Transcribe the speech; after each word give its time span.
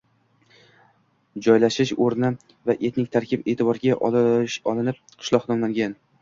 Joylashish 1.47 1.91
o‘rni 2.05 2.31
va 2.69 2.77
etnik 2.89 3.11
tarkib 3.17 3.45
e’tiborga 3.53 3.95
olinib 4.09 4.99
qishloq 5.13 5.47
nomlangan. 5.53 5.97